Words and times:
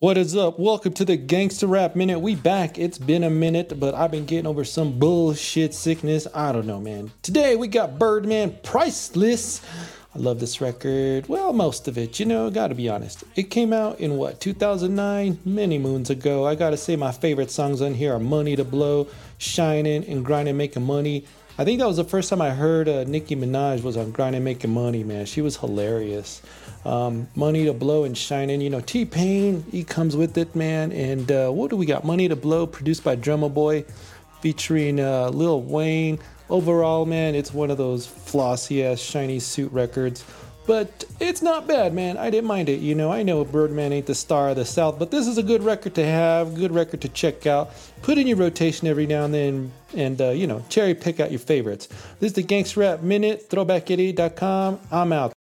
What 0.00 0.16
is 0.16 0.36
up? 0.36 0.60
Welcome 0.60 0.92
to 0.92 1.04
the 1.04 1.18
Gangsta 1.18 1.68
Rap 1.68 1.96
Minute. 1.96 2.20
We 2.20 2.36
back. 2.36 2.78
It's 2.78 2.98
been 2.98 3.24
a 3.24 3.30
minute, 3.30 3.80
but 3.80 3.96
I've 3.96 4.12
been 4.12 4.26
getting 4.26 4.46
over 4.46 4.62
some 4.64 4.96
bullshit 4.96 5.74
sickness. 5.74 6.28
I 6.32 6.52
don't 6.52 6.68
know, 6.68 6.78
man. 6.78 7.10
Today 7.22 7.56
we 7.56 7.66
got 7.66 7.98
Birdman 7.98 8.56
Priceless. 8.62 9.60
I 10.14 10.18
love 10.20 10.38
this 10.38 10.60
record. 10.60 11.28
Well, 11.28 11.52
most 11.52 11.88
of 11.88 11.98
it, 11.98 12.20
you 12.20 12.26
know, 12.26 12.48
gotta 12.48 12.76
be 12.76 12.88
honest. 12.88 13.24
It 13.34 13.50
came 13.50 13.72
out 13.72 13.98
in 13.98 14.18
what, 14.18 14.40
2009? 14.40 15.40
Many 15.44 15.78
moons 15.78 16.10
ago. 16.10 16.46
I 16.46 16.54
gotta 16.54 16.76
say, 16.76 16.94
my 16.94 17.10
favorite 17.10 17.50
songs 17.50 17.82
on 17.82 17.94
here 17.94 18.14
are 18.14 18.20
Money 18.20 18.54
to 18.54 18.62
Blow, 18.62 19.08
Shining, 19.38 20.04
and 20.04 20.24
Grinding 20.24 20.56
Making 20.56 20.86
Money. 20.86 21.24
I 21.60 21.64
think 21.64 21.80
that 21.80 21.88
was 21.88 21.96
the 21.96 22.04
first 22.04 22.30
time 22.30 22.40
I 22.40 22.50
heard 22.50 22.88
uh, 22.88 23.02
Nicki 23.02 23.34
Minaj 23.34 23.82
was 23.82 23.96
on 23.96 24.12
Grinding 24.12 24.44
Making 24.44 24.70
Money, 24.70 25.02
man. 25.02 25.26
She 25.26 25.42
was 25.42 25.56
hilarious. 25.56 26.40
Um, 26.84 27.26
Money 27.34 27.64
to 27.64 27.72
Blow 27.72 28.04
and 28.04 28.16
Shining, 28.16 28.60
you 28.60 28.70
know, 28.70 28.80
T 28.80 29.04
Pain, 29.04 29.64
he 29.72 29.82
comes 29.82 30.16
with 30.16 30.38
it, 30.38 30.54
man. 30.54 30.92
And 30.92 31.32
uh, 31.32 31.50
what 31.50 31.70
do 31.70 31.76
we 31.76 31.84
got? 31.84 32.04
Money 32.04 32.28
to 32.28 32.36
Blow, 32.36 32.64
produced 32.64 33.02
by 33.02 33.16
Drumma 33.16 33.48
Boy, 33.48 33.84
featuring 34.40 35.00
uh, 35.00 35.30
Lil 35.30 35.62
Wayne. 35.62 36.20
Overall, 36.48 37.06
man, 37.06 37.34
it's 37.34 37.52
one 37.52 37.72
of 37.72 37.76
those 37.76 38.06
flossy 38.06 38.84
ass 38.84 39.00
shiny 39.00 39.40
suit 39.40 39.72
records. 39.72 40.24
But 40.68 41.06
it's 41.18 41.40
not 41.40 41.66
bad, 41.66 41.94
man. 41.94 42.18
I 42.18 42.28
didn't 42.28 42.46
mind 42.46 42.68
it. 42.68 42.80
You 42.80 42.94
know, 42.94 43.10
I 43.10 43.22
know 43.22 43.42
Birdman 43.42 43.90
ain't 43.90 44.04
the 44.04 44.14
star 44.14 44.50
of 44.50 44.56
the 44.56 44.66
South, 44.66 44.98
but 44.98 45.10
this 45.10 45.26
is 45.26 45.38
a 45.38 45.42
good 45.42 45.62
record 45.62 45.94
to 45.94 46.04
have, 46.04 46.54
good 46.56 46.74
record 46.74 47.00
to 47.00 47.08
check 47.08 47.46
out. 47.46 47.70
Put 48.02 48.18
in 48.18 48.26
your 48.26 48.36
rotation 48.36 48.86
every 48.86 49.06
now 49.06 49.24
and 49.24 49.32
then, 49.32 49.72
and, 49.96 50.20
uh, 50.20 50.28
you 50.28 50.46
know, 50.46 50.62
cherry 50.68 50.94
pick 50.94 51.20
out 51.20 51.30
your 51.30 51.40
favorites. 51.40 51.88
This 52.20 52.32
is 52.32 52.32
the 52.34 52.42
Gangsta 52.42 52.76
Rap 52.76 53.00
Minute, 53.00 53.48
throwback88.com. 53.48 54.78
I'm 54.92 55.10
out. 55.10 55.37